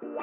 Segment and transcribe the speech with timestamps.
[0.00, 0.16] Welkom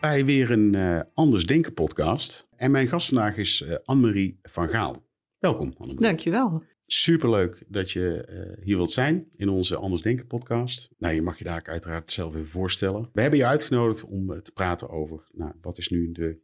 [0.00, 2.48] bij weer een uh, Anders Denken podcast.
[2.56, 5.06] En mijn gast vandaag is uh, Annemarie van Gaal.
[5.38, 6.08] Welkom Annemarie.
[6.08, 6.62] Dankjewel.
[6.86, 10.90] Superleuk dat je uh, hier wilt zijn in onze Anders Denken podcast.
[10.98, 13.08] Nou, je mag je daar uiteraard zelf even voorstellen.
[13.12, 16.38] We hebben je uitgenodigd om te praten over nou, wat is nu de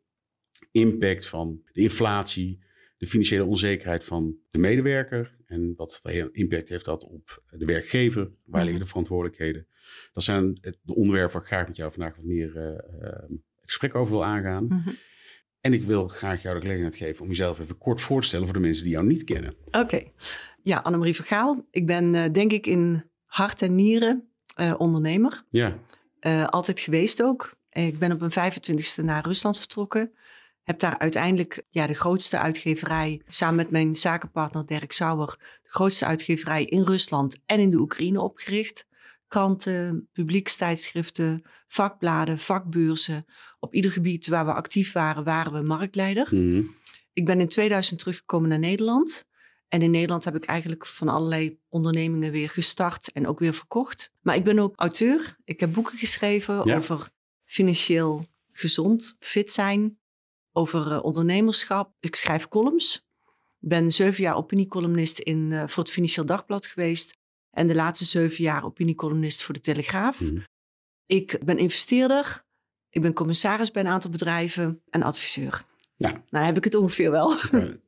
[0.71, 2.69] impact van de inflatie,
[3.01, 6.01] de financiële onzekerheid van de medewerker en wat
[6.33, 9.67] impact heeft dat op de werkgever, waar liggen de verantwoordelijkheden.
[10.13, 12.63] Dat zijn de onderwerpen waar ik graag met jou vandaag wat meer uh,
[13.01, 14.65] het gesprek over wil aangaan.
[14.65, 14.95] Mm -hmm.
[15.61, 18.45] En ik wil graag jou de gelegenheid geven om jezelf even kort voor te stellen
[18.45, 19.55] voor de mensen die jou niet kennen.
[19.67, 20.13] Oké, okay.
[20.63, 21.67] ja, Annemarie Vergaal.
[21.71, 25.43] Ik ben uh, denk ik in hart en nieren uh, ondernemer.
[25.51, 25.79] Ja.
[26.47, 27.57] altijd geweest ook.
[27.71, 30.13] Ik ben op mijn 25ste naar Rusland vertrokken.
[30.71, 36.05] Heb daar uiteindelijk ja, de grootste uitgeverij, samen met mijn zakenpartner Dirk Sauer, de grootste
[36.07, 38.87] uitgeverij in Rusland en in de Oekraïne opgericht
[39.29, 43.25] kranten, publiekstijdschriften, vakbladen, vakbeurzen.
[43.59, 46.29] Op ieder gebied waar we actief waren, waren we marktleider.
[46.31, 46.63] Mhm.
[47.13, 49.29] Ik ben in 2000 teruggekomen naar Nederland.
[49.69, 54.13] En in Nederland heb ik eigenlijk van allerlei ondernemingen weer gestart en ook weer verkocht.
[54.21, 55.37] Maar ik ben ook auteur.
[55.45, 56.77] Ik heb boeken geschreven Ja.
[56.77, 57.09] over
[57.45, 60.00] financieel gezond, fit zijn,
[60.53, 61.95] over eh, ondernemerschap.
[62.01, 63.09] Ik schrijf columns.
[63.61, 67.19] Ik ben zeven jaar opiniecolumnist in, eh, voor het Financieel Dagblad geweest.
[67.51, 70.21] En de laatste zeven jaar opiniecolumnist voor de Telegraaf.
[70.21, 70.41] Mhm.
[71.07, 72.45] Ik ben investeerder.
[72.89, 75.65] Ik ben commissaris bij een aantal bedrijven en adviseur.
[75.97, 76.15] Nou.
[76.15, 77.29] Nou, dan heb ik het ongeveer wel.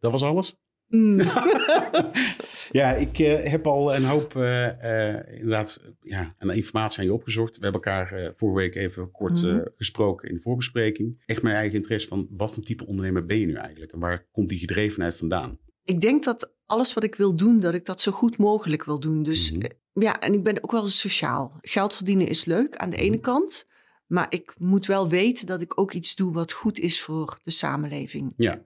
[0.00, 0.54] Dat was alles?
[0.94, 1.20] Mm.
[2.80, 7.12] ja, ik eh, heb al een hoop eh, eh, inderdaad ja, aan informatie aan je
[7.12, 7.56] opgezocht.
[7.58, 9.60] We hebben elkaar vorige week even kort Mhm.
[9.76, 11.22] gesproken in de voorbespreking.
[11.26, 13.92] Echt mijn eigen interesse van wat voor type ondernemer ben je nu eigenlijk?
[13.92, 15.58] En waar komt die gedrevenheid vandaan?
[15.84, 19.00] ik denk dat alles wat ik wil doen, dat ik dat zo goed mogelijk wil
[19.00, 19.22] doen.
[19.22, 19.66] Dus Mhm.
[19.92, 21.58] ja, en ik ben ook wel sociaal.
[21.60, 23.24] Geld verdienen is leuk aan de ene Mhm.
[23.24, 23.66] kant.
[24.06, 27.50] Maar ik moet wel weten dat ik ook iets doe wat goed is voor de
[27.50, 28.32] samenleving.
[28.36, 28.62] Ja.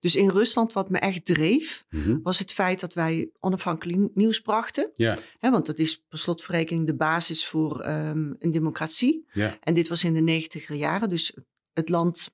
[0.00, 2.18] Dus in Rusland, wat me echt dreef, Mhm.
[2.22, 4.90] was het feit dat wij onafhankelijk nieuws brachten.
[4.94, 9.26] Ja, want dat is per slotverrekening de basis voor ehm, een democratie.
[9.32, 9.56] ja.
[9.60, 11.08] En dit was in de negentiger jaren.
[11.08, 11.36] Dus
[11.72, 12.28] het land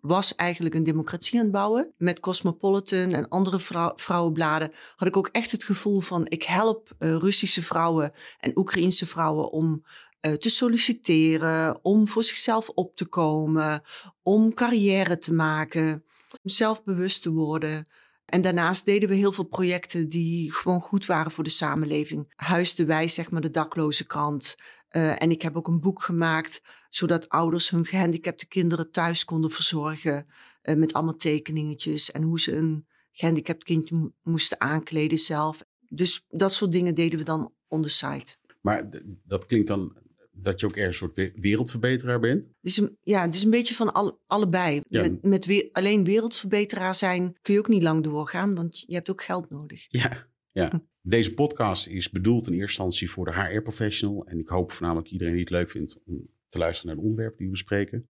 [0.00, 1.92] was eigenlijk een democratie aan het bouwen.
[1.96, 6.26] Met Cosmopolitan en andere vrou- vrouwenbladen had ik ook echt het gevoel van...
[6.28, 9.84] ik help eh, Russische vrouwen en Oekraïense vrouwen om
[10.32, 11.84] te solliciteren...
[11.84, 13.82] om voor zichzelf op te komen,
[14.22, 16.04] om carrière te maken...
[16.42, 17.86] om zelfbewust te worden...
[18.26, 22.32] En daarnaast deden we heel veel projecten die gewoon goed waren voor de samenleving.
[22.36, 24.56] Huis de Wij, zeg maar, de dakloze krant.
[24.90, 29.50] Uh, en ik heb ook een boek gemaakt, zodat ouders hun gehandicapte kinderen thuis konden
[29.50, 30.26] verzorgen.
[30.62, 35.64] Uh, met allemaal tekeningetjes en hoe ze een gehandicapt kindje mo moesten aankleden zelf.
[35.88, 38.26] Dus dat soort dingen deden we dan on the side.
[38.60, 38.90] Maar
[39.24, 39.96] dat klinkt dan
[40.42, 42.44] dat je ook ergens een soort we- wereldverbeteraar bent.
[42.44, 44.80] Het is een, ja, het is een beetje van al, allebei.
[44.88, 45.00] Ja.
[45.00, 49.10] Met, met weer, alleen wereldverbeteraar zijn kun je ook niet lang doorgaan, want je hebt
[49.10, 49.86] ook geld nodig.
[49.88, 50.70] Ja, ja.
[51.02, 54.26] Deze podcast is bedoeld in eerste instantie voor de HR-professional.
[54.26, 57.38] En ik hoop voornamelijk iedereen die het leuk vindt om te luisteren naar de onderwerpen
[57.38, 58.08] die we bespreken.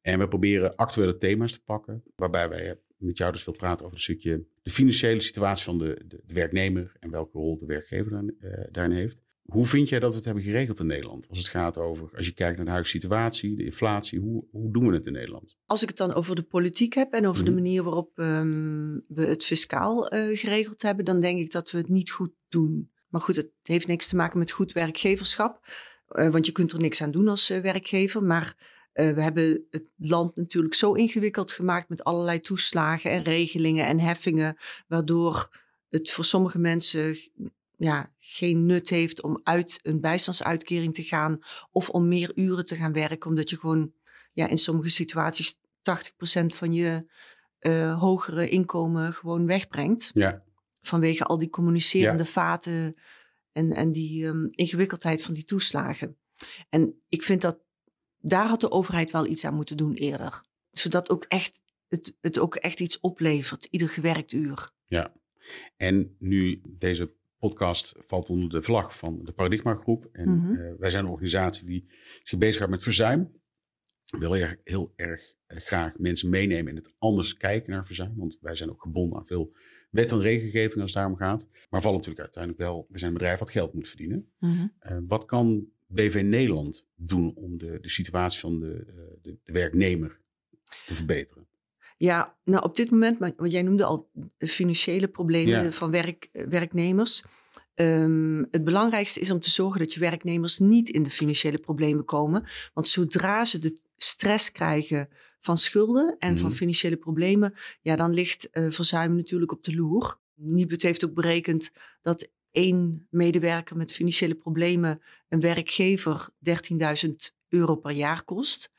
[0.00, 3.96] En we proberen actuele thema's te pakken, waarbij wij met jou dus veel praten over
[3.96, 8.22] een stukje de financiële situatie van de, de, de werknemer en welke rol de werkgever
[8.22, 9.22] uh, daarin heeft.
[9.52, 11.28] Hoe vind jij dat we het hebben geregeld in Nederland?
[11.28, 14.72] Als het gaat over, als je kijkt naar de huidige situatie, de inflatie, hoe, hoe
[14.72, 15.56] doen we het in Nederland?
[15.66, 17.48] Als ik het dan over de politiek heb en over mm.
[17.48, 21.78] de manier waarop um, we het fiscaal uh, geregeld hebben, dan denk ik dat we
[21.78, 22.90] het niet goed doen.
[23.08, 25.66] Maar goed, het heeft niks te maken met goed werkgeverschap,
[26.10, 28.22] uh, want je kunt er niks aan doen als uh, werkgever.
[28.22, 34.00] Maar we hebben het land natuurlijk zo ingewikkeld gemaakt met allerlei toeslagen en regelingen en
[34.00, 34.56] heffingen,
[34.88, 37.16] waardoor het voor sommige mensen
[37.78, 41.38] ja, geen nut heeft om uit een bijstandsuitkering te gaan
[41.70, 43.92] of om meer uren te gaan werken, omdat je gewoon
[44.32, 45.60] ja, in sommige situaties 80%
[46.46, 47.10] van je
[47.60, 50.10] uh, hogere inkomen gewoon wegbrengt.
[50.12, 50.42] Ja.
[50.80, 52.30] Vanwege al die communicerende ja.
[52.30, 53.00] vaten
[53.52, 56.16] en, en die um, ingewikkeldheid van die toeslagen.
[56.68, 57.58] En ik vind dat
[58.20, 60.42] daar had de overheid wel iets aan moeten doen eerder.
[60.70, 64.70] Zodat ook echt, het, het ook echt iets oplevert, ieder gewerkt uur.
[64.86, 65.12] Ja,
[65.76, 70.08] en nu deze podcast valt onder de vlag van de Paradigma Groep.
[70.12, 70.38] En Mhm.
[70.38, 70.54] mm -hmm.
[70.54, 71.86] uh, wij zijn een organisatie die
[72.22, 73.36] zich bezighoudt met verzuim.
[74.10, 78.14] We willen heel, heel erg uh, graag mensen meenemen in het anders kijken naar verzuim.
[78.16, 79.52] Want wij zijn ook gebonden aan veel
[79.90, 81.48] wet en regelgeving als het daarom gaat.
[81.70, 84.30] Maar vallen natuurlijk uiteindelijk wel, we zijn een bedrijf wat geld moet verdienen.
[84.38, 84.52] Mhm.
[84.52, 84.92] Mm -hmm.
[84.92, 88.84] uh, wat kan BV Nederland doen om de, de situatie van de,
[89.22, 90.20] de, de werknemer
[90.86, 91.46] te verbeteren?
[91.98, 95.72] Ja, nou op dit moment, want jij noemde al financiële problemen Ja.
[95.72, 97.22] van werk, eh, werknemers.
[97.74, 102.04] Ehm, het belangrijkste is om te zorgen dat je werknemers niet in de financiële problemen
[102.04, 102.44] komen.
[102.74, 105.08] Want zodra ze de stress krijgen
[105.40, 106.56] van schulden en van Mhm.
[106.56, 110.18] financiële problemen, ja, dan ligt eh, verzuim natuurlijk op de loer.
[110.34, 111.70] Nibud heeft ook berekend
[112.02, 118.70] dat één medewerker met financiële problemen een werkgever 13.000 euro per jaar kost.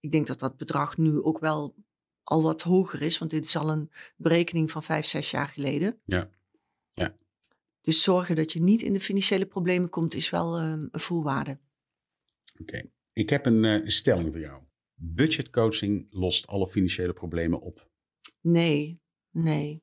[0.00, 1.74] Ik denk dat dat bedrag nu ook wel
[2.24, 6.00] al wat hoger is, want dit is al een berekening van vijf, zes jaar geleden.
[6.04, 6.30] Ja.
[6.92, 7.16] Ja.
[7.80, 11.58] Dus zorgen dat je niet in de financiële problemen komt, is wel ehm, een voorwaarde.
[12.60, 12.90] Oké.
[13.12, 14.62] Ik heb een eh, stelling voor jou.
[14.94, 17.90] Budgetcoaching lost alle financiële problemen op.
[18.40, 19.00] Nee,
[19.30, 19.82] nee,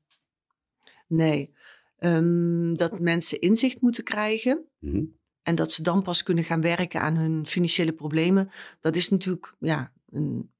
[1.07, 1.53] nee.
[1.97, 5.03] Ehm, dat mensen inzicht moeten krijgen Mhm.
[5.41, 8.49] en dat ze dan pas kunnen gaan werken aan hun financiële problemen.
[8.79, 10.53] Dat is natuurlijk, ja, een,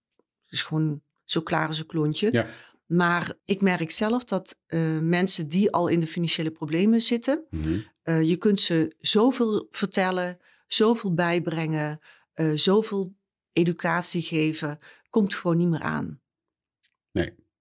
[0.48, 1.01] is gewoon
[1.31, 2.31] zo klaar als een klontje.
[2.31, 2.48] Ja.
[2.86, 7.80] Maar ik merk zelf dat eh, mensen die al in de financiële problemen zitten, Mhm.
[8.01, 10.38] Eh, je kunt ze zoveel vertellen,
[10.68, 12.00] zoveel bijbrengen,
[12.33, 13.13] eh, zoveel
[13.54, 14.80] educatie geven,
[15.10, 16.19] komt gewoon niet meer aan.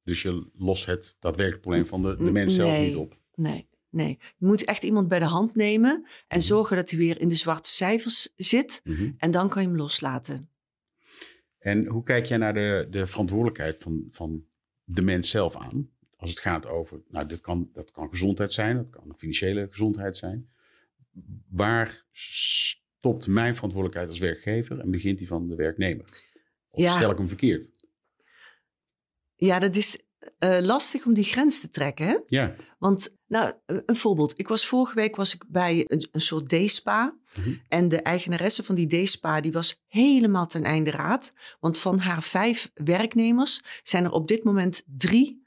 [0.03, 2.87] Dus je lost het daadwerkelijk probleem van de, de mens zelf Nee.
[2.87, 3.17] niet op.
[3.35, 4.19] Nee, nee.
[4.39, 5.91] Je moet echt iemand bij de hand nemen
[6.29, 6.47] en Mhm.
[6.47, 8.81] zorgen dat hij weer in de zwarte cijfers zit.
[8.85, 9.11] Mhm.
[9.19, 10.51] En dan kan je hem loslaten.
[11.61, 14.45] En hoe kijk jij naar de, de verantwoordelijkheid van, van
[14.85, 15.91] de mens zelf aan?
[16.17, 20.17] Als het gaat over, nou, dit kan, dat kan gezondheid zijn, dat kan financiële gezondheid
[20.17, 20.51] zijn.
[21.49, 26.05] Waar stopt mijn verantwoordelijkheid als werkgever en begint die van de werknemer?
[26.71, 26.97] Of Ja.
[26.97, 27.71] stel ik hem verkeerd?
[29.35, 30.03] Ja, dat is
[30.39, 32.07] eh, lastig om die grens te trekken.
[32.07, 32.17] Hè?
[32.27, 32.55] Ja.
[32.79, 34.35] Want, nou, een voorbeeld.
[34.37, 37.17] Ik was vorige week was ik bij een, een soort D-spa.
[37.35, 37.55] Mhm.
[37.69, 41.33] En de eigenaresse van die D-spa die was helemaal ten einde raad.
[41.61, 45.47] Want van haar vijf werknemers zijn er op dit moment drie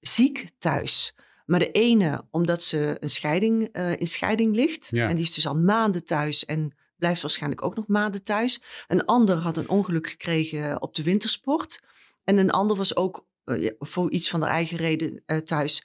[0.00, 1.14] ziek thuis.
[1.46, 4.88] Maar de ene omdat ze een scheiding, eh, in scheiding ligt.
[4.90, 5.08] Ja.
[5.08, 8.62] En die is dus al maanden thuis en blijft waarschijnlijk ook nog maanden thuis.
[8.88, 11.80] Een ander had een ongeluk gekregen op de wintersport.
[12.24, 13.31] En een ander was ook eh,
[13.78, 15.84] voor iets van haar eigen reden eh, thuis.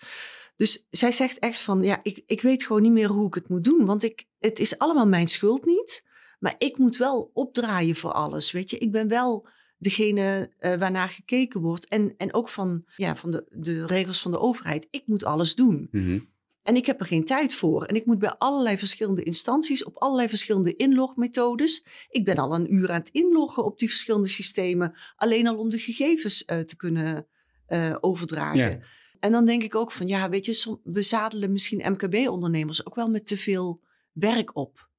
[0.55, 3.49] Dus zij zegt echt van, ja, ik, ik weet gewoon niet meer hoe ik het
[3.49, 3.85] moet doen.
[3.85, 6.05] Want ik, het is allemaal mijn schuld niet.
[6.39, 8.77] Maar ik moet wel opdraaien voor alles, weet je.
[8.77, 11.87] Ik ben wel degene eh, waarnaar gekeken wordt.
[11.87, 14.87] En, en ook van, ja, van de, de regels van de overheid.
[14.89, 15.87] Ik moet alles doen.
[15.91, 16.19] Mhm.
[16.63, 17.83] En ik heb er geen tijd voor.
[17.83, 21.85] En ik moet bij allerlei verschillende instanties, op allerlei verschillende inlogmethodes.
[22.09, 24.97] Ik ben al een uur aan het inloggen op die verschillende systemen.
[25.15, 27.27] Alleen al om de gegevens eh, te kunnen
[27.67, 28.57] eh, overdragen.
[28.69, 28.79] Ja.
[29.19, 32.95] En dan denk ik ook van, ja, weet je, som- we zadelen misschien MKB-ondernemers ook
[32.95, 33.81] wel met te veel
[34.11, 34.89] werk op.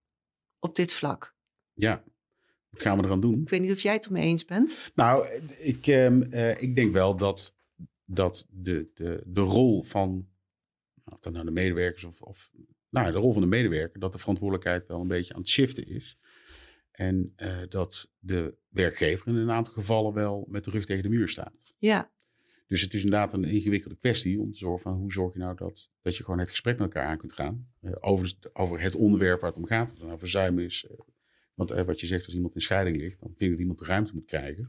[0.58, 1.34] Op dit vlak.
[1.74, 2.04] ja.
[2.70, 3.40] Wat gaan we eraan doen?
[3.42, 4.90] Ik weet niet of jij het ermee eens bent.
[4.94, 5.28] Nou,
[5.58, 7.56] ik, ehm, eh, ik denk wel dat,
[8.04, 10.10] dat de, de, de rol van,
[11.04, 12.50] nou, of dat nou de medewerkers of, of
[12.90, 15.86] nou, de rol van de medewerker, dat de verantwoordelijkheid wel een beetje aan het shiften
[15.86, 16.18] is.
[16.90, 21.08] En eh, dat de werkgever in een aantal gevallen wel met de rug tegen de
[21.08, 21.74] muur staat.
[21.78, 22.10] Ja,
[22.68, 25.56] Dus het is inderdaad een ingewikkelde kwestie om te zorgen van hoe zorg je nou
[25.56, 27.68] dat, dat je gewoon het gesprek met elkaar aan kunt gaan.
[27.80, 29.90] eh, over, over het onderwerp waar het om gaat.
[29.90, 30.86] Of het nou verzuim is.
[30.90, 30.98] eh,
[31.54, 33.78] want eh, wat je zegt, als iemand in scheiding ligt, dan vind ik dat iemand
[33.78, 34.62] de ruimte moet krijgen.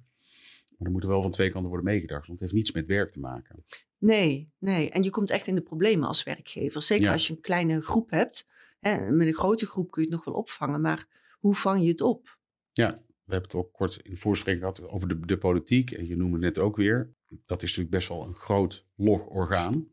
[0.70, 2.28] Maar dan moet er wel van twee kanten worden meegedacht.
[2.28, 3.64] Want het heeft niets met werk te maken.
[3.98, 4.90] nee, nee.
[4.90, 6.82] En je komt echt in de problemen als werkgever.
[6.82, 7.12] Zeker Ja.
[7.12, 8.48] als je een kleine groep hebt.
[8.80, 10.82] Hè, met een grote groep kun je het nog wel opvangen.
[10.82, 11.08] Maar
[11.40, 12.38] hoe vang je het op?
[12.72, 15.92] Ja, we hebben het ook kort in de voorspreking gehad over de, de politiek.
[15.92, 17.14] En je noemde het net ook weer.
[17.46, 19.88] Dat is natuurlijk best wel een groot log orgaan.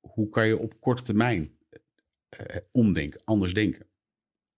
[0.00, 1.56] Hoe kan je op korte termijn
[2.28, 3.86] eh, omdenken, anders denken?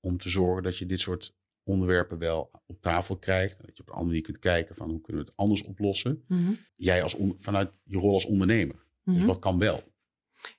[0.01, 3.59] Om te zorgen dat je dit soort onderwerpen wel op tafel krijgt.
[3.59, 5.63] En dat je op een andere manier kunt kijken van hoe kunnen we het anders
[5.63, 6.25] oplossen.
[6.29, 6.53] Mhm.
[6.77, 8.85] Jij als on- vanuit je rol als ondernemer.
[9.05, 9.27] Dus Mhm.
[9.27, 9.81] wat kan wel?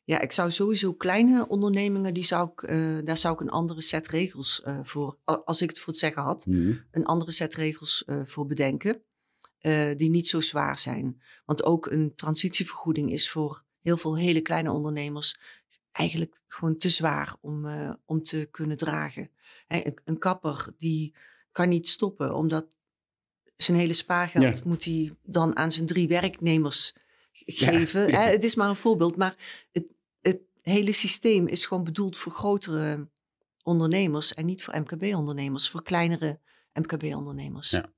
[0.03, 3.81] Ja, ik zou sowieso kleine ondernemingen, die zou ik, eh, daar zou ik een andere
[3.81, 6.73] set regels eh, voor, als ik het voor het zeggen had, Mhm.
[6.91, 9.01] een andere set regels eh, voor bedenken.
[9.95, 11.21] die niet zo zwaar zijn.
[11.45, 15.39] Want ook een transitievergoeding is voor heel veel hele kleine ondernemers
[15.91, 17.65] eigenlijk gewoon te zwaar om,
[18.05, 19.29] om te kunnen dragen.
[19.67, 21.15] Hè, een, een kapper die
[21.51, 22.75] kan niet stoppen, omdat
[23.55, 24.61] zijn hele spaargeld Ja.
[24.65, 26.95] moet hij dan aan zijn drie werknemers
[27.33, 28.07] geven.
[28.09, 28.21] ja.
[28.29, 29.85] Het is maar een voorbeeld, maar het,
[30.21, 33.07] het hele systeem is gewoon bedoeld voor grotere
[33.63, 36.39] ondernemers en niet voor MKB-ondernemers, voor kleinere
[36.73, 37.69] MKB-ondernemers.
[37.69, 37.93] Ja.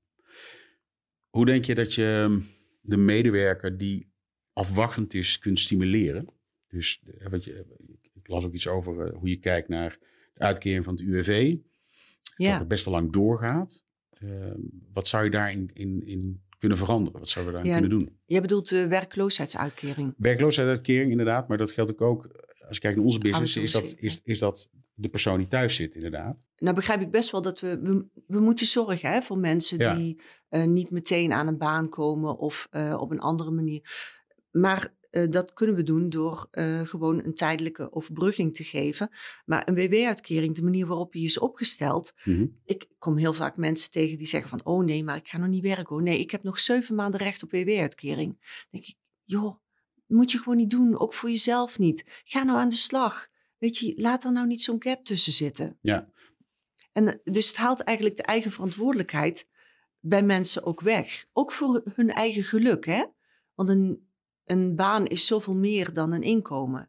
[1.30, 2.40] Hoe denk je dat je ehm,
[2.80, 4.12] de medewerker die
[4.52, 6.28] afwachtend is kunt stimuleren?
[6.68, 7.66] Dus eh, wat je,
[8.14, 9.98] ik las ook iets over eh, hoe je kijkt naar
[10.34, 11.50] de uitkering van het UWV.
[11.50, 11.64] Dat
[12.36, 12.58] Ja.
[12.58, 13.84] het best wel lang doorgaat.
[14.10, 14.60] Ehm,
[14.92, 17.18] wat zou je daarin in, in kunnen veranderen?
[17.20, 18.18] Wat zouden we daar Ja, kunnen doen?
[18.24, 20.14] Je bedoelt de werkloosheidsuitkering.
[20.16, 21.48] Werkloosheidsuitkering, inderdaad.
[21.48, 22.22] Maar dat geldt ook, ook
[22.66, 25.76] als je kijkt naar onze business, is dat, is, is dat de persoon die thuis
[25.76, 26.46] zit, inderdaad.
[26.56, 29.94] Nou begrijp ik best wel dat we, we, we moeten zorgen hè, voor mensen Ja.
[29.94, 33.90] die eh, niet meteen aan een baan komen of eh, op een andere manier.
[34.50, 39.10] Maar eh, dat kunnen we doen door eh, gewoon een tijdelijke overbrugging te geven.
[39.44, 42.12] Maar een WW-uitkering, de manier waarop die is opgesteld.
[42.24, 42.46] Mhm.
[42.64, 45.48] Ik kom heel vaak mensen tegen die zeggen van, oh nee, maar ik ga nog
[45.48, 45.86] niet werken.
[45.86, 46.02] hoor.
[46.02, 48.32] Nee, ik heb nog zeven maanden recht op WW-uitkering.
[48.32, 48.94] Dan denk ik,
[49.24, 49.56] joh,
[50.06, 52.04] moet je gewoon niet doen, ook voor jezelf niet.
[52.24, 53.28] Ga nou aan de slag.
[53.58, 55.78] Weet je, laat er nou niet zo'n gap tussen zitten.
[55.80, 56.08] Ja.
[56.92, 59.48] En eh, dus het haalt eigenlijk de eigen verantwoordelijkheid
[60.00, 61.26] bij mensen ook weg.
[61.32, 63.04] Ook voor hun eigen geluk, hè?
[63.54, 64.06] Want een,
[64.46, 66.80] een baan is zoveel meer dan een inkomen.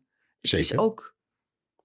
[0.41, 0.83] Het is Zeker.
[0.83, 1.15] ook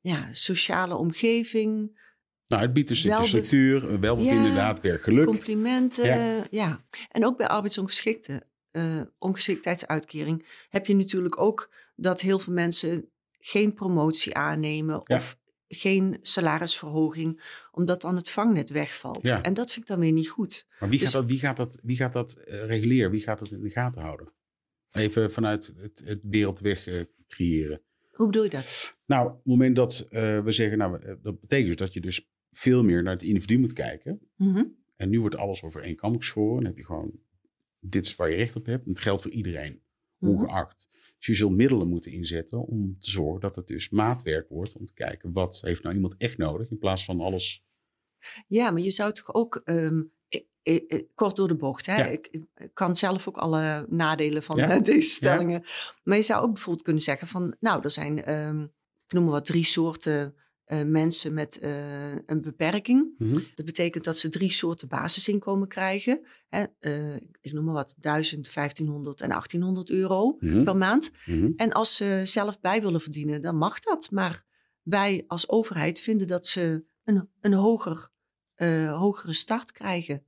[0.01, 2.01] ja, sociale omgeving,
[2.47, 5.27] Nou, het biedt een stukje Welbe- structuur, een welbevinden, Ja, inderdaad, werkgeluk.
[5.27, 6.05] complimenten.
[6.07, 6.45] Ja.
[6.51, 6.79] Ja.
[7.11, 13.75] En ook bij arbeidsongeschikte eh ongeschiktheidsuitkering heb je natuurlijk ook dat heel veel mensen geen
[13.75, 15.17] promotie aannemen Ja.
[15.17, 15.39] of
[15.69, 19.27] geen salarisverhoging, omdat dan het vangnet wegvalt.
[19.27, 19.43] Ja.
[19.43, 20.67] En dat vind ik dan weer niet goed.
[20.81, 23.11] Maar wie Dus- gaat dat, wie gaat dat, wie gaat dat eh, reguleren?
[23.11, 24.33] Wie gaat dat in de gaten houden?
[24.93, 27.81] Even vanuit het, het wereldweg eh, creëren.
[28.13, 28.97] Hoe bedoel je dat?
[29.07, 32.01] Nou, op het moment dat eh, we zeggen, nou, eh, dat betekent dus dat je
[32.01, 34.21] dus veel meer naar het individu moet kijken.
[34.37, 34.65] Mhm.
[34.97, 36.57] En nu wordt alles over één kam geschoren.
[36.57, 37.13] Dan heb je gewoon,
[37.81, 38.85] dit is waar je recht op hebt.
[38.85, 39.83] En het geldt voor iedereen,
[40.19, 40.31] Mhm.
[40.33, 40.89] ongeacht.
[41.17, 44.77] Dus je zult middelen moeten inzetten om te zorgen dat het dus maatwerk wordt.
[44.77, 46.71] Om te kijken, wat heeft nou iemand echt nodig?
[46.71, 47.65] In plaats van alles...
[48.47, 50.03] Ja, maar je zou toch ook ehm, eh, eh, eh,
[51.15, 51.87] kort door de bocht.
[51.87, 51.97] Hè?
[51.97, 52.05] Ja.
[52.05, 54.71] Ik, ik kan zelf ook alle nadelen van Ja.
[54.71, 55.65] eh, deze stellingen.
[56.03, 58.61] Maar je zou ook bijvoorbeeld kunnen zeggen van, nou, er zijn, ehm,
[59.07, 63.15] ik noem maar wat, drie soorten eh, mensen met eh, een beperking.
[63.19, 63.39] Mhm.
[63.55, 66.27] Dat betekent dat ze drie soorten basisinkomen krijgen.
[66.49, 66.65] Hè?
[66.79, 70.65] eh, ik noem maar wat, 1000, 1500 en 1800 euro Mhm.
[70.65, 71.11] per maand.
[71.27, 71.51] Mhm.
[71.57, 74.11] En als ze zelf bij willen verdienen, dan mag dat.
[74.11, 74.43] Maar
[74.83, 78.09] wij als overheid vinden dat ze een, een hoger,
[78.55, 80.25] eh, hogere start krijgen.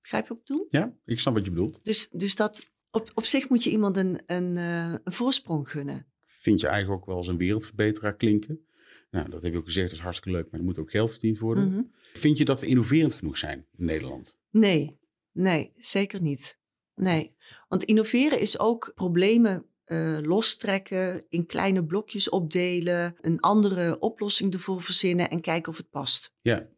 [0.00, 0.66] Begrijp je wat ik bedoel?
[0.68, 1.80] Ja, ik snap wat je bedoelt.
[1.82, 6.06] Dus, dus dat op, op zich moet je iemand een, een, eh, een voorsprong gunnen.
[6.24, 8.64] Vind je eigenlijk ook wel als een wereldverbeteraar klinken?
[9.10, 10.50] Nou, dat heb je ook gezegd, dat is hartstikke leuk.
[10.50, 11.70] Maar er moet ook geld verdiend worden.
[11.70, 11.82] Mhm.
[12.12, 14.38] Vind je dat we innoverend genoeg zijn in Nederland?
[14.50, 14.98] Nee,
[15.32, 16.58] nee, zeker niet.
[16.94, 17.34] Nee,
[17.68, 24.82] want innoveren is ook problemen eh, lostrekken, in kleine blokjes opdelen, een andere oplossing ervoor
[24.82, 26.34] verzinnen en kijken of het past.
[26.40, 26.68] Ja.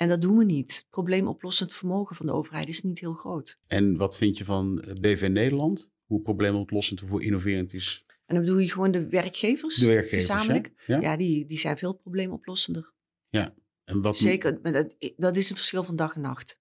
[0.00, 0.86] En dat doen we niet.
[0.90, 3.58] Probleemoplossend vermogen van de overheid is niet heel groot.
[3.66, 5.90] En wat vind je van eh, BV Nederland?
[6.04, 10.26] Hoe probleemoplossend of hoe innoverend is En dan bedoel je gewoon de werkgevers, de werkgevers?
[10.26, 10.72] gezamenlijk.
[10.86, 11.00] Ja?
[11.00, 12.92] Ja, die, die zijn veel probleemoplossender.
[13.84, 16.60] En wat, Zeker, maar dat, dat is een verschil van dag en nacht.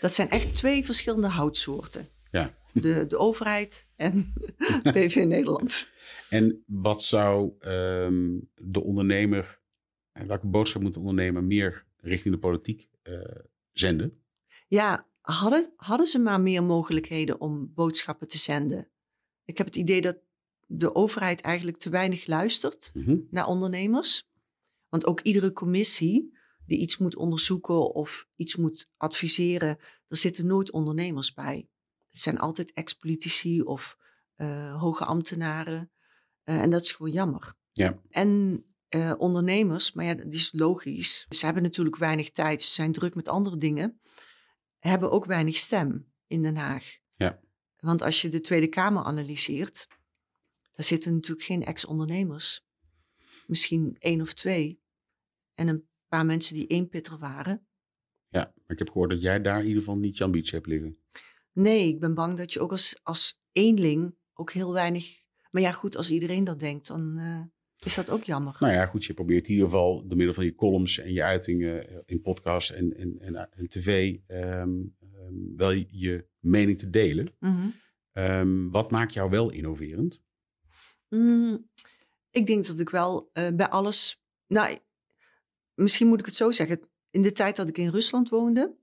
[0.00, 2.08] Dat zijn echt twee verschillende houtsoorten.
[2.30, 2.54] Ja.
[2.72, 4.32] De, de overheid en
[4.92, 5.88] BV Nederland.
[6.30, 9.60] En wat zou ehm, de ondernemer,
[10.12, 13.14] en welke boodschap moet de ondernemer meer richting de politiek eh,
[13.72, 14.22] zenden?
[14.68, 18.90] Ja, hadden, hadden ze maar meer mogelijkheden om boodschappen te zenden.
[19.44, 20.18] Ik heb het idee dat
[20.66, 23.16] de overheid eigenlijk te weinig luistert Mhm.
[23.30, 24.30] naar ondernemers.
[24.88, 26.36] Want ook iedere commissie
[26.66, 31.68] die iets moet onderzoeken of iets moet adviseren, er zitten nooit ondernemers bij.
[32.10, 33.98] Het zijn altijd ex-politici of
[34.34, 35.90] eh, hoge ambtenaren.
[36.42, 37.54] Eh, en dat is gewoon jammer.
[37.72, 38.00] Ja.
[38.10, 41.26] En eh, ondernemers, maar ja, dat is logisch.
[41.28, 44.00] Ze hebben natuurlijk weinig tijd, ze zijn druk met andere dingen.
[44.78, 46.98] Hebben ook weinig stem in Den Haag.
[47.14, 47.40] Ja.
[47.76, 49.86] Want als je de Tweede Kamer analyseert,
[50.72, 52.66] daar zitten natuurlijk geen ex-ondernemers.
[53.46, 54.80] Misschien één of twee.
[55.54, 57.66] En een paar mensen die eenpitter waren.
[58.28, 60.66] Ja, maar ik heb gehoord dat jij daar in ieder geval niet je ambitie hebt
[60.66, 60.98] liggen.
[61.52, 65.26] Nee, ik ben bang dat je ook als, als eenling ook heel weinig...
[65.50, 67.42] Maar ja, goed, als iedereen dat denkt, dan eh,
[67.84, 68.56] is dat ook jammer.
[68.58, 71.22] Nou ja, goed, je probeert in ieder geval door middel van je columns en je
[71.22, 74.70] uitingen eh, in podcasts en, en, en, en tv ehm,
[75.00, 77.28] ehm, wel je, je mening te delen.
[77.38, 77.68] Mhm.
[78.12, 80.22] Ehm, wat maakt jou wel innoverend?
[81.08, 81.68] Mm,
[82.30, 84.24] ik denk dat ik wel eh, bij alles.
[84.46, 84.78] Nou,
[85.74, 86.80] misschien moet ik het zo zeggen.
[87.10, 88.76] In de tijd dat ik in Rusland woonde,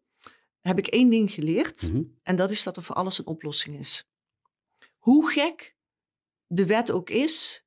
[0.60, 1.92] heb ik één ding geleerd.
[1.92, 2.04] Mhm.
[2.24, 4.10] En dat is dat er voor alles een oplossing is.
[4.98, 5.76] Hoe gek
[6.48, 7.65] de wet ook is,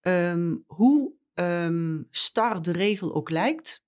[0.00, 3.84] ehm, hoe ehm, star de regel ook lijkt,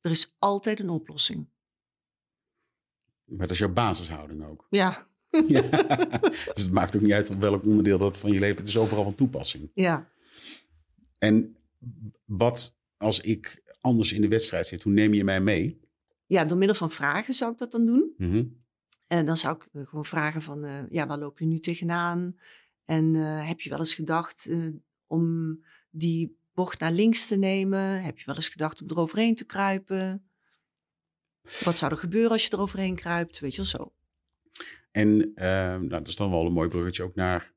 [0.00, 1.48] er is altijd een oplossing.
[3.24, 4.66] Maar dat is jouw basishouding ook.
[4.70, 5.06] Ja,
[5.48, 5.60] Ja.
[6.54, 8.56] dus het maakt ook niet uit op welk onderdeel dat van je leven.
[8.56, 9.70] Het is overal van toepassing.
[9.74, 10.10] ja.
[11.18, 11.56] En
[12.24, 15.80] wat als ik anders in de wedstrijd zit, hoe neem je mij mee?
[16.26, 18.14] ja, door middel van vragen zou ik dat dan doen.
[18.16, 18.44] Mhm.
[19.06, 22.36] En dan zou ik gewoon vragen van, uh, ja, waar loop je nu tegenaan?
[22.84, 24.74] En uh, heb je wel eens gedacht uh,
[25.12, 25.58] om
[25.90, 28.02] die bocht naar links te nemen?
[28.02, 30.24] Heb je wel eens gedacht om eroverheen te kruipen?
[31.64, 33.38] Wat zou er gebeuren als je eroverheen kruipt?
[33.38, 33.92] Weet je wel zo.
[34.90, 37.52] En nou, dat is dan wel een mooi bruggetje ook naar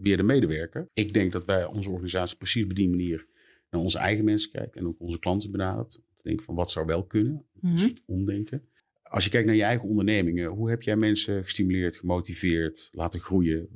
[0.00, 0.88] weer de medewerker.
[0.92, 3.26] Ik denk dat wij onze organisatie precies op die manier
[3.70, 5.90] naar onze eigen mensen kijken en ook onze klanten benadert.
[5.90, 7.78] Te denken van wat zou wel kunnen, mm -hmm.
[7.78, 8.68] het omdenken.
[9.08, 13.68] Als je kijkt naar je eigen ondernemingen, hoe heb jij mensen gestimuleerd, gemotiveerd, laten groeien?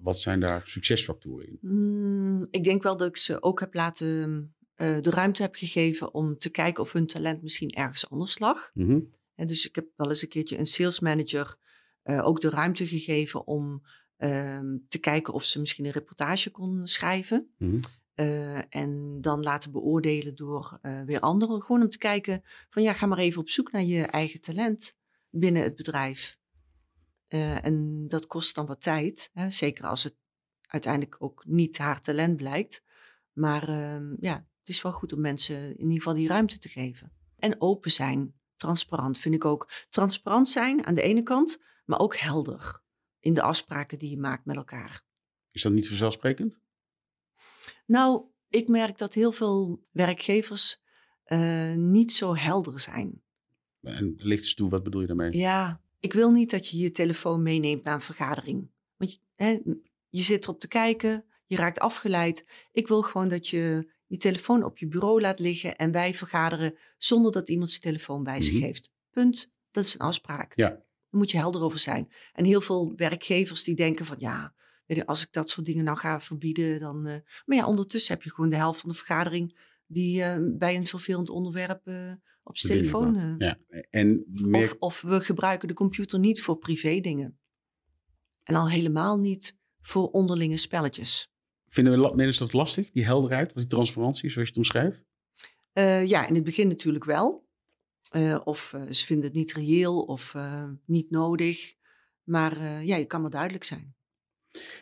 [0.00, 1.58] Wat zijn daar succesfactoren in?
[1.60, 6.14] Mm, ik denk wel dat ik ze ook heb laten, uh, de ruimte heb gegeven
[6.14, 8.70] om te kijken of hun talent misschien ergens anders lag.
[8.74, 9.10] Mm -hmm.
[9.34, 11.56] En dus ik heb wel eens een keertje een sales manager
[12.04, 13.82] uh, ook de ruimte gegeven om
[14.18, 17.54] uh, te kijken of ze misschien een reportage kon schrijven.
[17.58, 17.80] Mm -hmm.
[18.20, 21.62] Uh, en dan laten beoordelen door uh, weer anderen.
[21.62, 24.96] Gewoon om te kijken van ja, ga maar even op zoek naar je eigen talent
[25.30, 26.38] binnen het bedrijf.
[27.28, 29.30] Uh, en dat kost dan wat tijd.
[29.32, 29.50] Hè?
[29.50, 30.16] Zeker als het
[30.60, 32.82] uiteindelijk ook niet haar talent blijkt.
[33.32, 33.70] Maar
[34.20, 37.12] ja, het is wel goed om mensen in ieder geval die ruimte te geven.
[37.36, 39.70] En open zijn, transparant vind ik ook.
[39.90, 42.80] Transparant zijn aan de ene kant, maar ook helder
[43.20, 45.02] in de afspraken die je maakt met elkaar.
[45.50, 46.58] Is dat niet vanzelfsprekend?
[47.86, 50.82] Nou, ik merk dat heel veel werkgevers
[51.26, 53.22] uh, niet zo helder zijn.
[53.80, 55.36] En licht eens toe, wat bedoel je daarmee?
[55.36, 58.70] Ja, ik wil niet dat je je telefoon meeneemt naar een vergadering.
[58.96, 59.58] Want je, hè,
[60.08, 62.44] je zit erop te kijken, je raakt afgeleid.
[62.72, 66.76] Ik wil gewoon dat je je telefoon op je bureau laat liggen en wij vergaderen
[66.98, 68.62] zonder dat iemand zijn telefoon bij zich Mhm.
[68.62, 68.90] heeft.
[69.10, 69.52] Punt.
[69.70, 70.52] Dat is een afspraak.
[70.56, 70.68] Ja.
[70.68, 72.12] Daar moet je helder over zijn.
[72.32, 74.54] En heel veel werkgevers die denken van ja,
[74.96, 77.06] je, als ik dat soort dingen nou ga verbieden, dan.
[77.06, 80.76] eh, Maar ja, ondertussen heb je gewoon de helft van de vergadering die eh, bij
[80.76, 83.34] een vervelend onderwerp eh, op zijn telefoon.
[83.38, 83.58] Ja.
[83.90, 87.38] En of, of we gebruiken de computer niet voor privé dingen.
[88.42, 91.30] En al helemaal niet voor onderlinge spelletjes.
[91.66, 95.04] vinden we mensen dat lastig, die helderheid, die transparantie, zoals je het omschrijft?
[96.08, 97.46] Ja, in het begin natuurlijk wel.
[98.44, 100.34] Of ze vinden het niet reëel of
[100.84, 101.74] niet nodig.
[102.22, 103.96] Maar ja, je kan wel duidelijk zijn.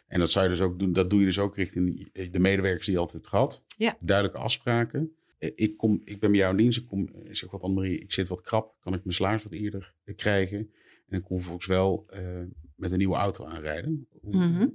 [0.07, 2.85] En dat zou je dus ook doen, dat doe je dus ook richting de medewerkers
[2.87, 3.65] die je altijd hebt gehad.
[3.79, 3.97] Ja.
[4.01, 5.17] Duidelijke afspraken.
[5.39, 7.99] Eh, Ik, kom, ik ben bij jou in dienst, ik, kom, ik zeg wat Annemarie,
[7.99, 10.71] ik zit wat krap, kan ik mijn salaris wat eerder eh, krijgen.
[11.09, 12.43] En ik kom vervolgens wel eh,
[12.75, 14.09] met een nieuwe auto aanrijden.
[14.23, 14.67] Mhm.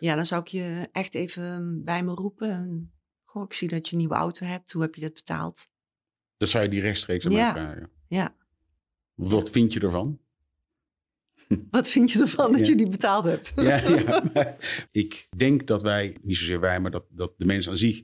[0.00, 2.50] Ja, dan zou ik je echt even bij me roepen.
[2.50, 2.92] En,
[3.24, 4.72] Goh, ik zie dat je een nieuwe auto hebt.
[4.72, 5.68] Hoe heb je dat betaald?
[6.36, 7.52] Dat zou je die rechtstreeks aan Ja.
[7.52, 7.90] mij vragen.
[8.08, 8.36] Ja.
[9.14, 10.18] Wat vind je ervan?
[11.70, 12.66] Wat vind je ervan dat Ja.
[12.66, 13.52] je die betaald hebt?
[13.56, 14.22] Ja, ja.
[14.34, 18.02] maar ik denk dat wij, niet zozeer wij, maar dat, dat de mensen aan zich.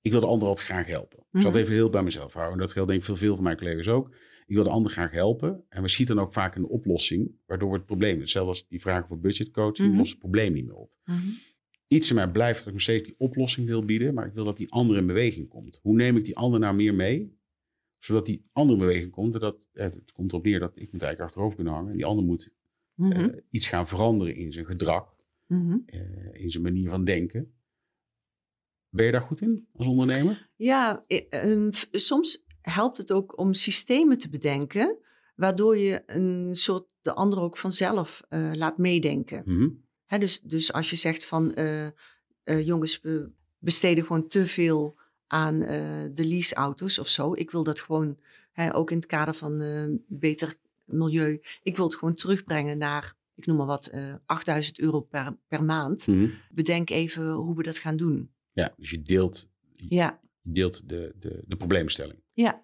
[0.00, 1.18] Ik wil de ander altijd graag helpen.
[1.18, 1.62] Ik zal het Mhm.
[1.62, 2.58] even heel bij mezelf houden.
[2.58, 4.14] Dat geldt denk ik voor veel van mijn collega's ook.
[4.46, 5.64] Ik wil de ander graag helpen.
[5.68, 9.08] En we zien dan ook vaak een oplossing, waardoor het probleem, hetzelfde als die vragen
[9.08, 9.96] voor budgetcoaching, Mhm.
[9.96, 10.90] lost het probleem niet meer op.
[11.04, 11.18] Mhm.
[11.88, 14.44] Iets in mij blijft dat ik nog steeds die oplossing wil bieden, maar ik wil
[14.44, 15.78] dat die ander in beweging komt.
[15.82, 17.40] Hoe neem ik die ander nou meer mee?
[18.04, 19.34] Zodat die ander in beweging komt.
[19.34, 21.90] En dat, eh, het komt erop neer dat ik moet eigenlijk achterover kunnen hangen.
[21.90, 22.54] En die ander moet
[22.94, 23.12] Mhm.
[23.12, 25.14] eh, iets gaan veranderen in zijn gedrag
[25.46, 25.78] Mhm.
[25.86, 27.52] eh, in zijn manier van denken.
[28.88, 30.50] Ben je daar goed in als ondernemer?
[30.56, 34.98] Ja, ehm, soms helpt het ook om systemen te bedenken,
[35.36, 39.42] waardoor je een soort de ander ook vanzelf laat meedenken.
[39.44, 39.68] Mhm.
[40.20, 41.54] Dus, dus als je zegt van
[42.44, 44.98] jongens, we besteden gewoon te veel
[45.32, 45.80] aan eh,
[46.14, 47.32] de leaseauto's of zo.
[47.34, 48.18] Ik wil dat gewoon,
[48.52, 53.14] hè, ook in het kader van eh, beter milieu, ik wil het gewoon terugbrengen naar,
[53.34, 56.06] ik noem maar wat, eh 8000 euro per, per maand.
[56.06, 56.28] Mhm.
[56.50, 58.30] Bedenk even hoe we dat gaan doen.
[58.52, 62.18] Ja, dus je deelt, Ja, je deelt de, de, de probleemstelling.
[62.32, 62.62] Ja,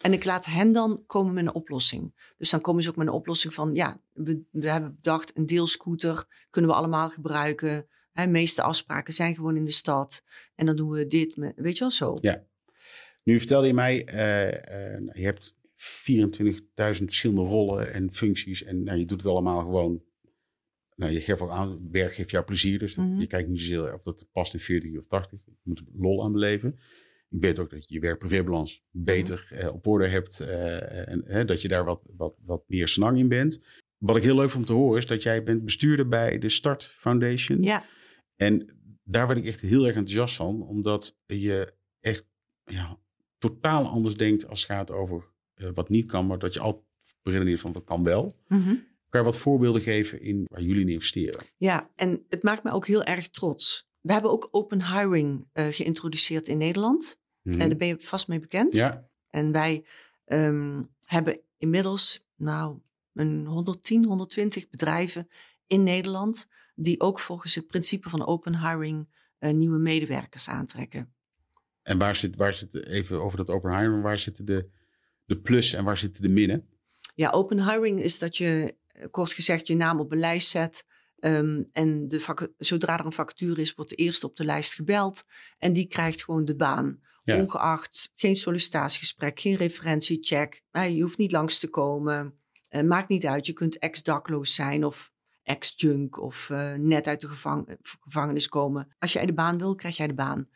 [0.00, 2.14] en ik laat hen dan komen met een oplossing.
[2.38, 5.46] Dus dan komen ze ook met een oplossing van, ja, we, we hebben bedacht, een
[5.46, 7.86] deelscooter kunnen we allemaal gebruiken.
[8.12, 10.22] De meeste afspraken zijn gewoon in de stad.
[10.54, 12.18] En dan doen we dit, met, weet je wel zo.
[12.20, 12.44] Ja.
[13.22, 18.62] Nu vertelde je mij, eh, eh, je hebt 24.000 verschillende rollen en functies.
[18.64, 20.02] En nou, je doet het allemaal gewoon.
[20.96, 22.78] Nou, je geeft ook aan, werk geeft jou plezier.
[22.78, 23.20] Dus dat- Mhm.
[23.20, 25.38] je kijkt niet zozeer of dat past in 40 of 80.
[25.46, 26.78] Je moet lol aan beleven.
[27.30, 30.40] Ik weet ook dat je je werk-privébalans beter eh, op orde hebt.
[30.40, 33.60] en dat je daar wat, wat, wat meer snang in bent.
[33.98, 36.48] Wat ik heel leuk vond om te horen is dat jij bent bestuurder bij de
[36.48, 37.62] Start Foundation.
[37.62, 37.84] Ja,
[38.40, 38.68] En
[39.04, 42.24] daar werd ik echt heel erg enthousiast van, omdat je echt
[42.64, 42.98] ja,
[43.38, 45.24] totaal anders denkt als het gaat over
[45.54, 46.84] eh, wat niet kan, maar dat je altijd
[47.22, 48.36] redeneert van wat kan wel.
[48.48, 48.74] mhm.
[49.08, 51.44] Kan je wat voorbeelden geven in waar jullie in investeren?
[51.56, 53.88] ja, en het maakt me ook heel erg trots.
[54.00, 57.20] We hebben ook open hiring eh, geïntroduceerd in Nederland.
[57.42, 57.60] Mhm.
[57.60, 58.72] En daar ben je vast mee bekend.
[58.72, 59.84] Ja, En wij
[60.24, 62.78] ehm, hebben inmiddels, nou,
[63.12, 65.28] een 110, 120 bedrijven
[65.66, 66.48] in Nederland
[66.82, 71.14] die ook volgens het principe van open hiring uh, nieuwe medewerkers aantrekken.
[71.82, 74.70] En waar zit, waar zit even over dat open hiring, waar zitten de,
[75.24, 76.68] de plus en waar zitten de minnen?
[77.14, 80.86] Ja, open hiring is dat je eh, kort gezegd je naam op een lijst zet.
[81.18, 85.24] Um, en de zodra er een vacature is, wordt de eerste op de lijst gebeld.
[85.58, 87.00] En die krijgt gewoon de baan.
[87.24, 90.62] Ongeacht geen sollicitatiegesprek, geen referentiecheck.
[90.72, 92.38] Je hoeft niet langs te komen.
[92.70, 93.46] Uh, maakt niet uit.
[93.46, 95.12] Je kunt ex-dakloos zijn of
[95.50, 98.94] ex-junk of uh, net uit de gevang gevangenis komen.
[98.98, 100.48] Als jij de baan wil, krijg jij de baan.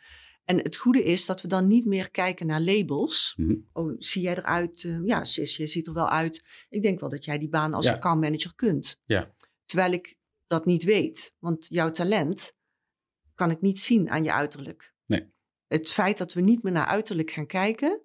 [0.45, 3.35] En het goede is dat we dan niet meer kijken naar labels.
[3.37, 3.69] Mm -hmm.
[3.73, 4.83] Oh, zie jij eruit?
[4.83, 6.45] Uh, ja, Sis, je ziet er wel uit.
[6.69, 7.93] Ik denk wel dat jij die baan als ja.
[7.93, 9.01] accountmanager kunt.
[9.05, 9.35] Ja.
[9.65, 11.35] Terwijl ik dat niet weet.
[11.39, 12.57] Want jouw talent
[13.35, 14.95] kan ik niet zien aan je uiterlijk.
[15.07, 15.33] Nee.
[15.67, 18.03] Het feit dat we niet meer naar uiterlijk gaan kijken...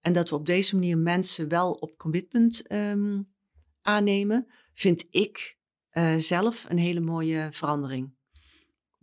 [0.00, 3.34] en dat we op deze manier mensen wel op commitment um,
[3.80, 4.46] aannemen...
[4.72, 5.58] vind ik
[5.98, 8.14] uh, zelf een hele mooie verandering.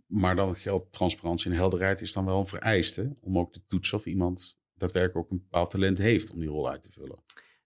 [0.06, 3.98] Maar dan geldt transparantie en helderheid is dan wel een vereiste om ook te toetsen
[3.98, 7.22] of iemand daadwerkelijk ook een bepaald talent heeft om die rol uit te vullen.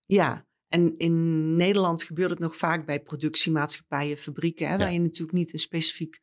[0.07, 4.79] Ja, en in Nederland gebeurt het nog vaak bij productiemaatschappijen, fabrieken, hè, ja.
[4.79, 6.21] waar je natuurlijk niet een specifiek,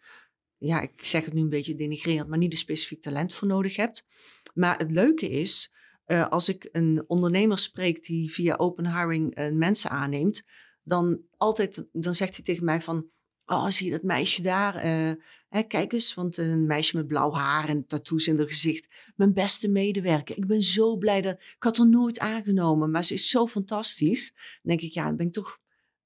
[0.58, 3.76] ja, ik zeg het nu een beetje denigrerend, maar niet een specifiek talent voor nodig
[3.76, 4.06] hebt.
[4.54, 5.74] Maar het leuke is,
[6.08, 10.44] uh, als ik een ondernemer spreek die via open hiring uh, mensen aanneemt,
[10.86, 13.10] dan altijd, dan zegt hij tegen mij van,
[13.46, 14.86] oh, zie je dat meisje daar?
[14.86, 15.12] Uh,
[15.50, 18.88] hè, kijk eens, want een meisje met blauw haar en tattoos in haar gezicht.
[19.16, 20.38] Mijn beste medewerker.
[20.38, 21.34] Ik ben zo blij dat...
[21.34, 24.32] Ik had er nooit aangenomen, maar ze is zo fantastisch.
[24.34, 25.60] Dan denk ik, ja, ben ik toch...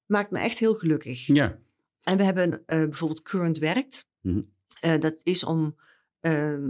[0.06, 1.26] Maakt me echt heel gelukkig.
[1.26, 1.58] Ja.
[2.02, 4.06] En we hebben uh, bijvoorbeeld Current Werkt.
[4.20, 4.50] Mm -hmm.
[4.92, 5.76] uh, dat is om
[6.20, 6.66] uh,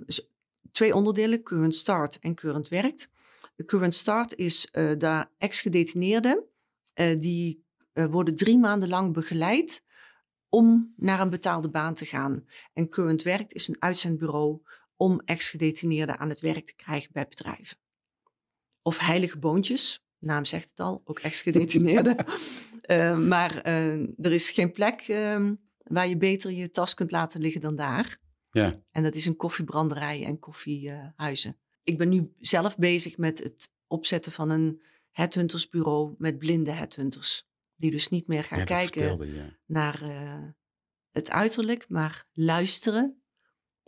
[0.72, 3.08] twee onderdelen, Current Start en Current Werkt.
[3.66, 6.44] Current Start is de ex-gedetineerden.
[7.18, 7.64] die
[8.08, 9.84] worden drie maanden lang begeleid
[10.48, 12.44] om naar een betaalde baan te gaan.
[12.72, 14.60] En Current Werkt is een uitzendbureau
[14.96, 17.76] om ex-gedetineerden aan het werk te krijgen bij bedrijven.
[18.82, 22.16] Of heilige boontjes, naam zegt het al, ook ex-gedetineerden.
[22.86, 27.40] uh, maar uh, er is geen plek uh, waar je beter je tas kunt laten
[27.40, 28.18] liggen dan daar.
[28.50, 28.82] Ja.
[28.90, 31.58] En dat is een koffiebranderij en koffiehuizen.
[31.82, 37.49] Ik ben nu zelf bezig met het opzetten van een headhuntersbureau met blinde headhunters.
[37.80, 39.18] Die dus niet meer gaan ja, kijken
[39.66, 40.48] naar uh,
[41.10, 43.22] het uiterlijk, maar luisteren.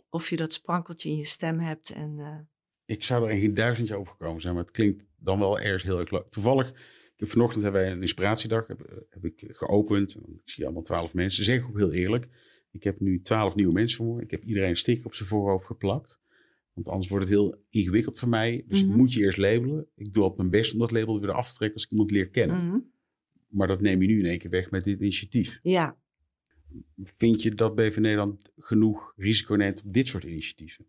[0.09, 1.89] Of je dat sprankeltje in je stem hebt.
[1.89, 2.39] En, uh...
[2.85, 6.11] Ik zou er geen duizendje opgekomen zijn, maar het klinkt dan wel ergens heel erg
[6.11, 6.29] leuk.
[6.29, 6.73] Toevallig,
[7.17, 10.15] vanochtend hebben wij een inspiratiedag heb, eh, heb ik geopend.
[10.15, 11.43] Ik zie allemaal twaalf mensen.
[11.43, 12.27] Zeg ik ook heel eerlijk.
[12.71, 14.21] Ik heb nu twaalf nieuwe mensen voor me.
[14.21, 16.21] Ik heb iedereen een sticker op zijn voorhoofd geplakt.
[16.73, 18.65] Want anders wordt het heel ingewikkeld voor mij.
[18.67, 18.97] Dus mm -hmm.
[18.97, 19.87] moet je eerst labelen.
[19.95, 22.11] Ik doe altijd mijn best om dat label weer af te trekken als ik iemand
[22.11, 22.63] leer kennen.
[22.63, 22.92] Mm -hmm.
[23.53, 25.59] Maar dat neem je nu in één keer weg met dit initiatief.
[25.61, 25.97] Ja.
[27.03, 30.85] Vind je dat BV Nederland genoeg risico neemt op dit soort initiatieven?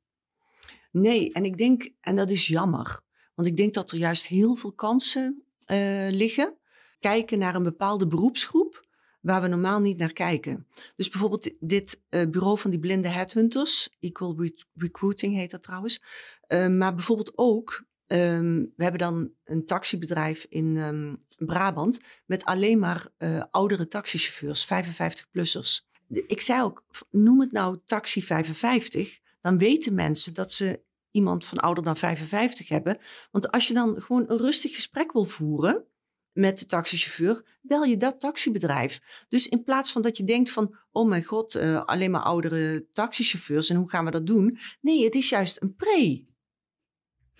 [0.90, 3.00] Nee, en ik denk, en dat is jammer.
[3.34, 6.56] Want ik denk dat er juist heel veel kansen uh, liggen.
[6.98, 8.86] Kijken naar een bepaalde beroepsgroep
[9.20, 10.66] waar we normaal niet naar kijken.
[10.96, 16.02] Dus bijvoorbeeld dit uh, bureau van die blinde headhunters, Equal Re Recruiting heet dat trouwens.
[16.48, 22.78] Uh, maar bijvoorbeeld ook Um, we hebben dan een taxibedrijf in um, Brabant met alleen
[22.78, 25.92] maar uh, oudere taxichauffeurs, 55-plussers.
[26.26, 31.58] Ik zei ook, noem het nou taxi 55, dan weten mensen dat ze iemand van
[31.58, 32.98] ouder dan 55 hebben.
[33.30, 35.84] Want als je dan gewoon een rustig gesprek wil voeren
[36.32, 39.24] met de taxichauffeur, bel je dat taxibedrijf.
[39.28, 42.86] Dus in plaats van dat je denkt van, oh mijn god, uh, alleen maar oudere
[42.92, 44.58] taxichauffeurs en hoe gaan we dat doen?
[44.80, 46.32] Nee, het is juist een pre.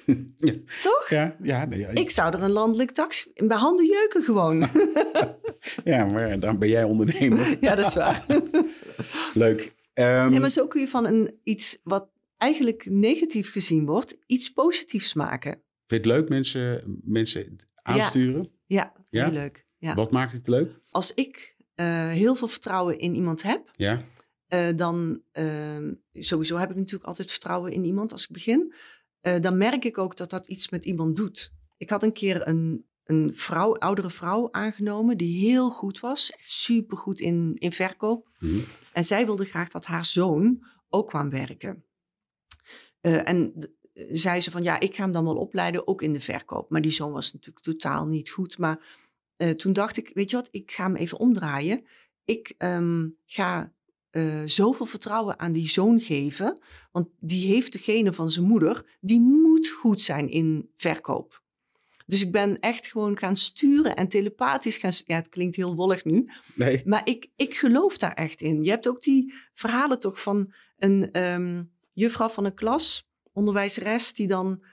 [0.37, 0.53] Ja.
[0.81, 1.07] Toch?
[1.09, 3.31] Ja, ja, nee, ja, Ik zou er een landelijk taxi...
[3.35, 4.59] Bij handen jeuken gewoon.
[5.85, 7.57] ja, maar dan ben jij ondernemer.
[7.61, 8.27] ja, dat is waar.
[9.35, 9.75] Leuk.
[9.95, 14.49] Um, nee, maar zo kun je van een, iets wat eigenlijk negatief gezien wordt, iets
[14.49, 15.53] positiefs maken.
[15.87, 18.51] Vind je het leuk mensen, mensen aansturen?
[18.67, 19.67] Ja, ja, heel leuk.
[19.79, 19.95] Ja.
[19.95, 20.81] Wat maakt het leuk?
[20.91, 24.03] Als ik uh, heel veel vertrouwen in iemand heb, ja.
[24.49, 28.75] Uh, dan uh, sowieso heb ik natuurlijk altijd vertrouwen in iemand als ik begin.
[29.27, 31.53] Uh, dan merk ik ook dat dat iets met iemand doet.
[31.77, 36.33] Ik had een keer een, een vrouw, oudere vrouw aangenomen die heel goed was.
[36.39, 38.29] Supergoed in, in verkoop.
[38.39, 38.51] Mhm.
[38.51, 38.65] Mm -hmm.
[38.93, 41.85] En zij wilde graag dat haar zoon ook kwam werken.
[43.01, 46.21] Uh, en zei ze van ja, ik ga hem dan wel opleiden, ook in de
[46.21, 46.71] verkoop.
[46.71, 48.59] Maar die zoon was natuurlijk totaal niet goed.
[48.59, 49.05] Maar
[49.37, 51.85] uh, toen dacht ik, weet je wat, ik ga hem even omdraaien.
[52.25, 53.73] Ik um, ga
[54.17, 56.61] uh, zoveel vertrouwen aan die zoon geven.
[56.93, 61.43] Want die heeft degene van zijn moeder, die moet goed zijn in verkoop.
[62.07, 64.93] Dus ik ben echt gewoon gaan sturen en telepathisch gaan...
[65.05, 66.31] Ja, het klinkt heel wollig nu.
[66.55, 66.83] Nee.
[66.85, 68.63] Maar ik, ik geloof daar echt in.
[68.63, 74.27] Je hebt ook die verhalen toch van een ehm, juffrouw van een klas, onderwijzeres, die
[74.27, 74.65] dan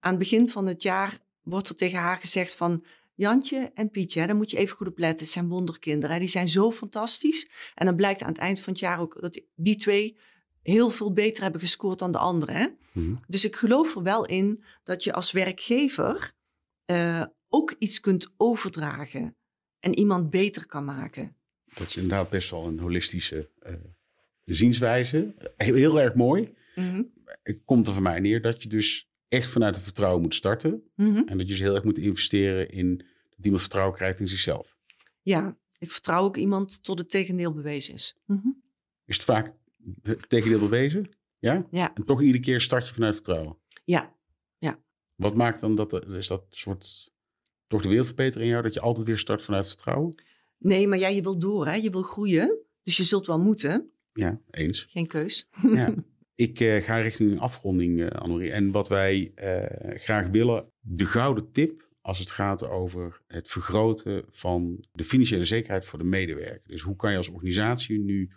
[0.00, 2.84] aan het begin van het jaar wordt er tegen haar gezegd van...
[3.20, 5.24] Jantje en Pietje, hè, daar moet je even goed op letten.
[5.24, 6.14] Het zijn wonderkinderen.
[6.14, 6.20] Hè.
[6.20, 7.50] Die zijn zo fantastisch.
[7.74, 10.16] En dan blijkt aan het eind van het jaar ook dat die twee
[10.62, 12.54] heel veel beter hebben gescoord dan de anderen.
[12.54, 12.66] Hè?
[12.92, 13.14] Mhm.
[13.26, 16.32] Dus ik geloof er wel in dat je als werkgever
[16.84, 19.36] eh, ook iets kunt overdragen
[19.80, 21.36] en iemand beter kan maken.
[21.74, 23.74] Dat is inderdaad best wel een holistische eh,
[24.44, 25.34] zienswijze.
[25.56, 26.54] Heel, heel erg mooi.
[26.74, 27.02] Mhm.
[27.42, 30.82] Het komt er voor mij neer dat je dus echt vanuit het vertrouwen moet starten.
[30.94, 31.16] Mhm.
[31.16, 33.08] En dat je dus heel erg moet investeren in
[33.40, 34.76] dat iemand vertrouwen krijgt in zichzelf.
[35.22, 38.16] Ja, ik vertrouw ook iemand tot het tegendeel bewezen is.
[38.26, 38.48] Mhm.
[39.04, 39.52] Is het vaak
[40.02, 41.10] het tegendeel bewezen?
[41.38, 41.66] Ja?
[41.70, 43.58] Ja, En toch iedere keer start je vanuit vertrouwen.
[43.84, 44.18] ja,
[45.14, 47.12] Wat maakt dan dat, er- is dat soort,
[47.66, 50.14] toch de wereld verbeteren in jou, dat je altijd weer start vanuit vertrouwen?
[50.58, 51.74] nee, maar ja, je wil door, hè?
[51.74, 52.58] je wil groeien.
[52.82, 54.84] Dus je zult wel moeten, Ja, eens.
[54.84, 55.48] geen keus.
[55.74, 55.94] Ja.
[56.34, 58.50] Ik eh, ga richting een afronding, eh Annemarie.
[58.52, 64.24] En wat wij eh, graag willen, de gouden tip als het gaat over het vergroten
[64.30, 66.62] van de financiële zekerheid voor de medewerker.
[66.68, 68.30] Dus hoe kan je als organisatie nu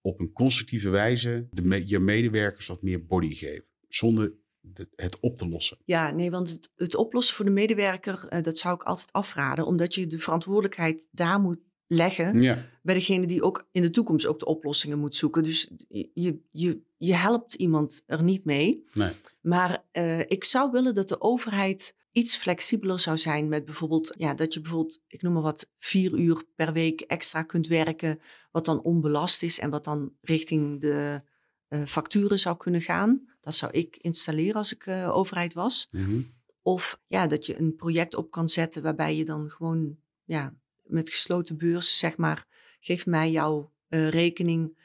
[0.00, 5.20] op een constructieve wijze de me- je medewerkers wat meer body geven, zonder de- het
[5.20, 5.78] op te lossen?
[5.84, 9.66] Ja, nee, want het, het oplossen voor de medewerker, eh, dat zou ik altijd afraden.
[9.66, 14.26] Omdat je de verantwoordelijkheid daar moet leggen Ja, bij degene die ook in de toekomst
[14.26, 15.42] ook de oplossingen moet zoeken.
[15.42, 18.84] Dus je, je, je helpt iemand er niet mee.
[18.94, 19.10] nee.
[19.40, 24.34] Maar eh, ik zou willen dat de overheid iets flexibeler zou zijn met bijvoorbeeld, ja,
[24.34, 28.20] dat je bijvoorbeeld, ik noem maar wat, vier uur per week extra kunt werken,
[28.50, 31.22] wat dan onbelast is en wat dan richting de
[31.68, 33.28] eh, facturen zou kunnen gaan.
[33.40, 35.88] Dat zou ik installeren als ik eh, overheid was.
[35.90, 36.22] Mhm.
[36.62, 41.10] Of ja, dat je een project op kan zetten waarbij je dan gewoon ja, met
[41.10, 42.46] gesloten beurs, zeg maar,
[42.80, 44.80] geef mij jouw eh, rekening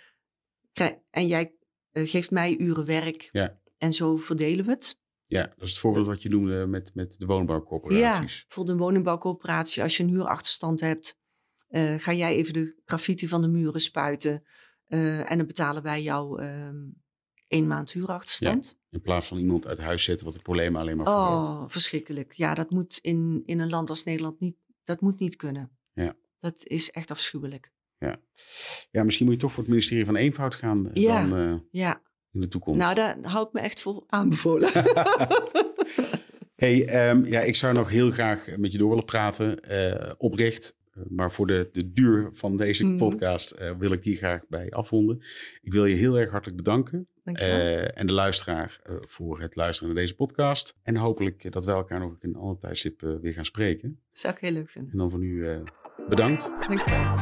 [1.10, 1.54] en jij
[1.94, 3.30] geeft mij uren werk.
[3.32, 3.60] Ja.
[3.78, 5.00] En zo verdelen we het.
[5.28, 8.38] Ja, dat is het voorbeeld wat je noemde met, met de woonbouwcorporaties.
[8.40, 11.20] Ja, voor de woningbouwcoöperatie, als je een huurachterstand hebt,
[11.68, 14.44] eh, ga jij even de graffiti van de muren spuiten.
[14.88, 16.76] eh, en dan betalen wij jou ehm
[17.48, 18.78] één maand huurachterstand.
[18.90, 21.08] In plaats van iemand uit huis zetten wat de problemen alleen maar.
[21.08, 22.34] Oh, verschrikkelijk.
[22.34, 25.78] Ja, dat moet in, in een land als Nederland niet, dat moet niet kunnen.
[25.94, 26.16] Ja.
[26.40, 27.72] Dat is echt afschuwelijk.
[28.92, 31.28] Ja, misschien moet je toch voor het ministerie van Eenvoud gaan eh, Ja.
[31.28, 32.02] dan Ja,
[32.34, 32.80] in de toekomst.
[32.80, 34.70] nou daar hou ik me echt voor aanbevolen.
[36.56, 40.78] Hey, ehm, ja, ik zou nog heel graag met je door willen praten, eh, oprecht.
[40.94, 42.98] Eh, Maar voor de, de duur van deze Mhm.
[42.98, 45.22] podcast eh, wil ik die graag bij afronden.
[45.62, 47.08] Ik wil je heel erg hartelijk bedanken.
[47.24, 50.78] Eh, en de luisteraar eh, voor het luisteren naar deze podcast.
[50.84, 54.00] En hopelijk eh, dat we elkaar nog een ander tijdstip eh, weer gaan spreken.
[54.12, 54.92] Zou ik heel leuk vinden.
[54.92, 55.58] En dan voor nu eh,
[56.10, 56.52] bedankt.
[56.68, 57.16] Dankjewel.